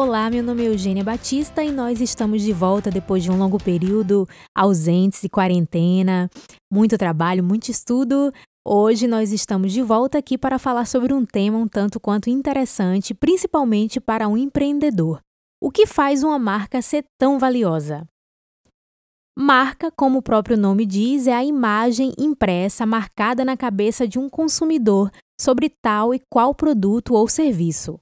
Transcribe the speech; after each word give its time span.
Olá, 0.00 0.30
meu 0.30 0.44
nome 0.44 0.62
é 0.62 0.68
Eugênia 0.68 1.02
Batista 1.02 1.60
e 1.60 1.72
nós 1.72 2.00
estamos 2.00 2.42
de 2.42 2.52
volta 2.52 2.88
depois 2.88 3.20
de 3.20 3.32
um 3.32 3.36
longo 3.36 3.58
período 3.58 4.28
ausentes 4.56 5.24
e 5.24 5.28
quarentena, 5.28 6.30
muito 6.72 6.96
trabalho, 6.96 7.42
muito 7.42 7.68
estudo. 7.68 8.32
Hoje 8.64 9.08
nós 9.08 9.32
estamos 9.32 9.72
de 9.72 9.82
volta 9.82 10.16
aqui 10.16 10.38
para 10.38 10.56
falar 10.56 10.86
sobre 10.86 11.12
um 11.12 11.26
tema 11.26 11.58
um 11.58 11.66
tanto 11.66 11.98
quanto 11.98 12.30
interessante, 12.30 13.12
principalmente 13.12 13.98
para 13.98 14.28
um 14.28 14.36
empreendedor. 14.36 15.18
O 15.60 15.68
que 15.68 15.84
faz 15.84 16.22
uma 16.22 16.38
marca 16.38 16.80
ser 16.80 17.04
tão 17.18 17.36
valiosa? 17.36 18.06
Marca, 19.36 19.90
como 19.90 20.20
o 20.20 20.22
próprio 20.22 20.56
nome 20.56 20.86
diz, 20.86 21.26
é 21.26 21.34
a 21.34 21.44
imagem 21.44 22.12
impressa 22.16 22.86
marcada 22.86 23.44
na 23.44 23.56
cabeça 23.56 24.06
de 24.06 24.16
um 24.16 24.30
consumidor 24.30 25.10
sobre 25.40 25.68
tal 25.68 26.14
e 26.14 26.20
qual 26.30 26.54
produto 26.54 27.14
ou 27.14 27.26
serviço. 27.26 27.98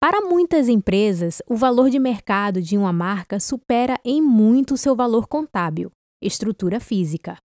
Para 0.00 0.22
muitas 0.22 0.66
empresas, 0.66 1.42
o 1.46 1.54
valor 1.54 1.90
de 1.90 1.98
mercado 1.98 2.62
de 2.62 2.78
uma 2.78 2.90
marca 2.90 3.38
supera 3.38 4.00
em 4.02 4.22
muito 4.22 4.78
seu 4.78 4.96
valor 4.96 5.28
contábil, 5.28 5.92
estrutura 6.22 6.80
física. 6.80 7.36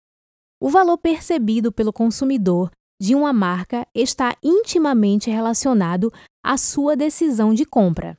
O 0.61 0.69
valor 0.69 0.97
percebido 0.97 1.69
pelo 1.69 1.91
consumidor 1.91 2.71
de 2.97 3.13
uma 3.13 3.33
marca 3.33 3.85
está 3.93 4.37
intimamente 4.41 5.29
relacionado 5.29 6.13
à 6.41 6.55
sua 6.55 6.95
decisão 6.95 7.53
de 7.53 7.65
compra. 7.65 8.17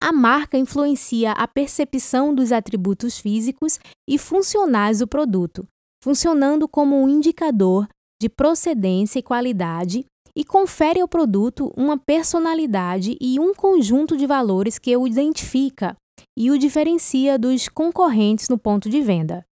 A 0.00 0.12
marca 0.12 0.56
influencia 0.56 1.32
a 1.32 1.48
percepção 1.48 2.32
dos 2.32 2.52
atributos 2.52 3.18
físicos 3.18 3.80
e 4.08 4.18
funcionais 4.18 5.00
do 5.00 5.08
produto, 5.08 5.66
funcionando 6.00 6.68
como 6.68 6.96
um 7.02 7.08
indicador 7.08 7.88
de 8.22 8.28
procedência 8.28 9.18
e 9.18 9.22
qualidade 9.22 10.06
e 10.34 10.44
confere 10.44 11.00
ao 11.00 11.08
produto 11.08 11.72
uma 11.76 11.98
personalidade 11.98 13.16
e 13.20 13.38
um 13.38 13.54
conjunto 13.54 14.16
de 14.16 14.26
valores 14.26 14.78
que 14.78 14.96
o 14.96 15.06
identifica 15.06 15.96
e 16.38 16.50
o 16.50 16.58
diferencia 16.58 17.38
dos 17.38 17.68
concorrentes 17.68 18.48
no 18.48 18.58
ponto 18.58 18.88
de 18.88 19.00
venda. 19.00 19.44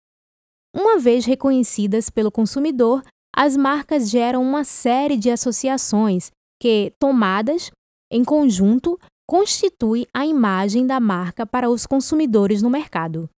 Uma 0.74 0.98
vez 0.98 1.24
reconhecidas 1.24 2.10
pelo 2.10 2.30
consumidor, 2.30 3.02
as 3.34 3.56
marcas 3.56 4.10
geram 4.10 4.42
uma 4.42 4.64
série 4.64 5.16
de 5.16 5.30
associações 5.30 6.30
que, 6.60 6.92
tomadas 6.98 7.70
em 8.10 8.24
conjunto, 8.24 8.98
constituem 9.28 10.06
a 10.14 10.26
imagem 10.26 10.86
da 10.86 10.98
marca 10.98 11.46
para 11.46 11.68
os 11.68 11.86
consumidores 11.86 12.62
no 12.62 12.70
mercado. 12.70 13.28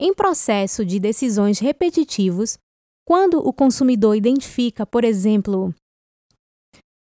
Em 0.00 0.14
processo 0.14 0.84
de 0.84 0.98
decisões 0.98 1.58
repetitivos, 1.58 2.58
quando 3.06 3.38
o 3.38 3.52
consumidor 3.52 4.16
identifica, 4.16 4.84
por 4.84 5.04
exemplo, 5.04 5.74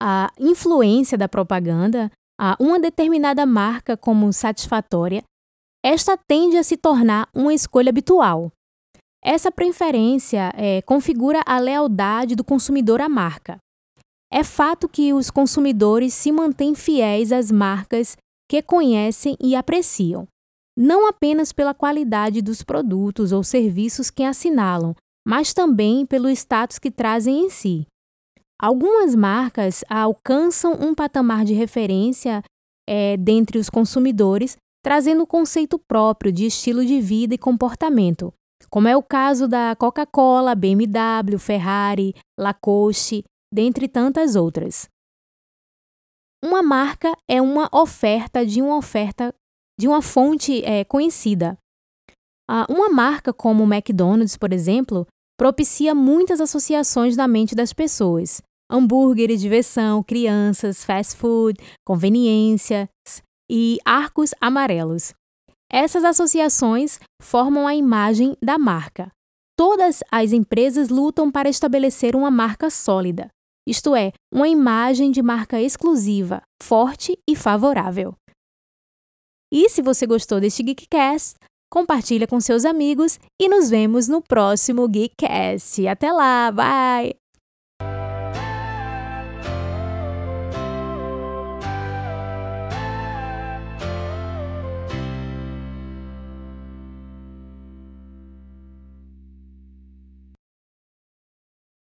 a 0.02 0.32
influência 0.40 1.18
da 1.18 1.28
propaganda 1.28 2.12
a 2.40 2.56
uma 2.60 2.80
determinada 2.80 3.46
marca 3.46 3.98
como 3.98 4.32
satisfatória, 4.32 5.24
esta 5.84 6.18
tende 6.18 6.58
a 6.58 6.64
se 6.64 6.78
tornar 6.78 7.28
uma 7.36 7.54
escolha 7.54 7.90
habitual. 7.90 8.52
Essa 9.22 9.52
preferência 9.52 10.54
é, 10.56 10.82
configura 10.82 11.42
a 11.46 11.60
lealdade 11.60 12.36
do 12.36 12.44
consumidor 12.44 13.02
à 13.02 13.10
marca. 13.10 13.58
É 14.32 14.44
fato 14.44 14.88
que 14.88 15.12
os 15.12 15.30
consumidores 15.30 16.14
se 16.14 16.32
mantêm 16.32 16.76
fiéis 16.76 17.32
às 17.32 17.52
marcas 17.52 18.16
que 18.50 18.62
conhecem 18.62 19.36
e 19.40 19.56
apreciam, 19.56 20.28
não 20.78 21.08
apenas 21.08 21.52
pela 21.52 21.74
qualidade 21.74 22.42
dos 22.42 22.64
produtos 22.64 23.32
ou 23.32 23.44
serviços 23.44 24.10
que 24.10 24.24
assinalam, 24.24 24.96
mas 25.28 25.54
também 25.54 26.06
pelo 26.06 26.30
status 26.30 26.80
que 26.80 26.90
trazem 26.90 27.46
em 27.46 27.50
si. 27.50 27.86
Algumas 28.62 29.16
marcas 29.16 29.86
alcançam 29.90 30.74
um 30.74 30.94
patamar 30.94 31.46
de 31.46 31.54
referência 31.54 32.44
é, 32.86 33.16
dentre 33.16 33.58
os 33.58 33.70
consumidores, 33.70 34.58
trazendo 34.84 35.24
um 35.24 35.26
conceito 35.26 35.80
próprio 35.80 36.30
de 36.30 36.46
estilo 36.46 36.86
de 36.86 37.00
vida 37.00 37.34
e 37.34 37.38
comportamento, 37.38 38.34
como 38.70 38.90
é 38.90 38.98
o 38.98 39.04
caso 39.04 39.48
da 39.48 39.78
Coca-Cola, 39.78 40.56
BMW, 40.56 41.40
Ferrari, 41.40 42.14
Lacoste, 42.38 43.24
dentre 43.54 43.88
tantas 43.88 44.36
outras. 44.36 44.90
Uma 46.44 46.62
marca 46.62 47.14
é 47.30 47.42
uma 47.42 47.70
oferta 47.72 48.46
de 48.46 48.62
uma 48.62 48.76
oferta 48.76 49.34
de 49.80 49.88
uma 49.88 50.02
fonte 50.02 50.62
é, 50.66 50.84
conhecida. 50.84 51.58
Uma 52.68 52.90
marca 52.90 53.32
como 53.32 53.64
o 53.64 53.74
McDonald's, 53.74 54.36
por 54.36 54.52
exemplo, 54.52 55.08
propicia 55.38 55.94
muitas 55.96 56.42
associações 56.42 57.16
na 57.16 57.28
mente 57.28 57.56
das 57.56 57.72
pessoas 57.72 58.42
hambúrgueres, 58.70 59.42
diversão, 59.42 60.04
crianças, 60.04 60.84
fast 60.84 61.16
food, 61.16 61.58
conveniências 61.86 62.88
e 63.50 63.78
arcos 63.84 64.32
amarelos. 64.40 65.14
Essas 65.72 66.04
associações 66.04 67.00
formam 67.22 67.68
a 67.68 67.76
imagem 67.76 68.36
da 68.42 68.58
marca. 68.58 69.12
Todas 69.58 70.02
as 70.12 70.32
empresas 70.32 70.90
lutam 70.90 71.32
para 71.32 71.50
estabelecer 71.50 72.16
uma 72.16 72.32
marca 72.32 72.70
sólida, 72.70 73.30
isto 73.70 73.96
é, 73.96 74.12
uma 74.34 74.48
imagem 74.48 75.12
de 75.12 75.22
marca 75.22 75.62
exclusiva, 75.62 76.42
forte 76.60 77.16
e 77.30 77.36
favorável. 77.36 78.16
E 79.54 79.70
se 79.70 79.82
você 79.84 80.08
gostou 80.08 80.40
deste 80.40 80.64
Geekcast, 80.64 81.36
compartilha 81.72 82.26
com 82.26 82.40
seus 82.42 82.66
amigos 82.66 83.20
e 83.40 83.48
nos 83.48 83.70
vemos 83.70 84.08
no 84.08 84.24
próximo 84.24 84.88
Geekcast. 84.88 85.88
Até 85.88 86.12
lá, 86.12 86.52
bye! 86.52 87.29